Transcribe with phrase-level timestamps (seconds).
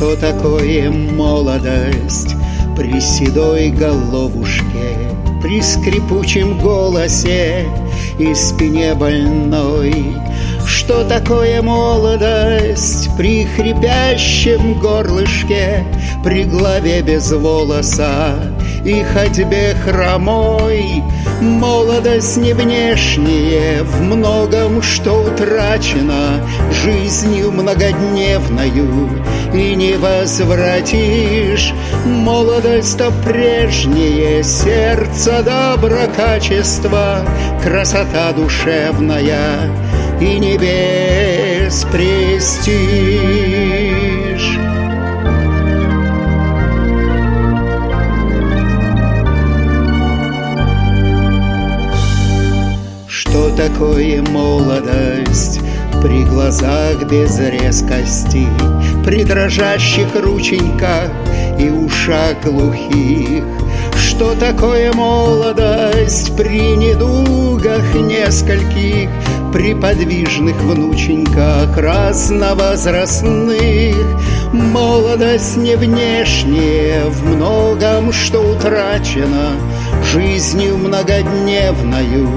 [0.00, 2.34] Что такое молодость
[2.74, 4.96] при седой головушке,
[5.42, 7.66] При скрипучем голосе
[8.18, 10.14] и спине больной?
[10.70, 15.84] Что такое молодость при хрипящем горлышке,
[16.22, 18.36] При главе без волоса
[18.84, 21.02] и ходьбе хромой?
[21.40, 31.74] Молодость не внешняя, в многом что утрачено Жизнью многодневною и не возвратишь
[32.06, 37.26] Молодость-то прежнее, сердце доброкачество
[37.60, 39.68] Красота душевная
[40.20, 43.20] и небес престиж
[53.08, 55.60] Что такое молодость
[56.02, 58.46] при глазах без резкости,
[59.04, 61.10] При дрожащих рученьках
[61.58, 63.44] и ушах глухих?
[63.96, 69.08] Что такое молодость при недугах нескольких,
[69.52, 73.96] При подвижных внученьках разновозрастных?
[74.52, 79.56] Молодость не внешняя, в многом что утрачено,
[80.12, 82.28] Жизнью многодневною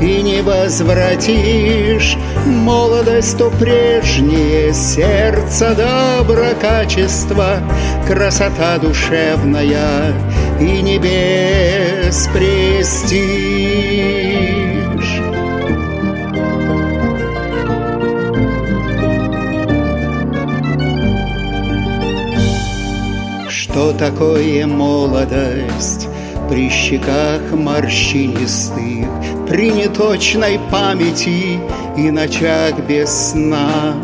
[0.00, 2.16] и не возвратишь
[2.46, 7.56] Молодость то прежнее, сердце доброкачество,
[8.06, 10.14] Красота душевная
[10.60, 14.49] и небес престиж.
[23.80, 26.06] Что такое молодость?
[26.50, 29.08] При щеках морщинистых,
[29.48, 31.58] при неточной памяти
[31.96, 33.94] и ночах без сна.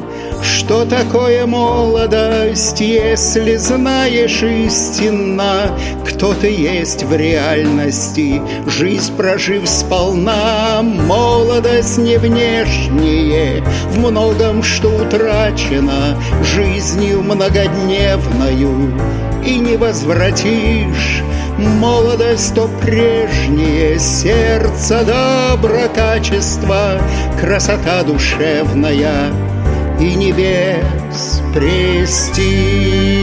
[0.43, 10.81] Что такое молодость, если знаешь истинно, Кто ты есть в реальности, жизнь прожив сполна?
[10.83, 18.99] Молодость не внешнее, в многом что утрачено Жизнью многодневною
[19.77, 21.23] возвратишь
[21.59, 27.01] Молодость то прежнее, сердце доброкачество,
[27.41, 29.33] Красота душевная
[29.99, 33.16] и небес престиж.